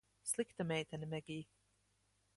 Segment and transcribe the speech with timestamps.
[0.29, 1.47] Slikta meitene, Megij.